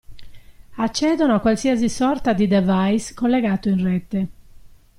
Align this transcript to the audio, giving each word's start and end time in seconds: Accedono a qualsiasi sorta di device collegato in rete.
Accedono 0.77 1.35
a 1.35 1.39
qualsiasi 1.39 1.87
sorta 1.87 2.33
di 2.33 2.47
device 2.47 3.13
collegato 3.13 3.69
in 3.69 3.83
rete. 3.83 4.27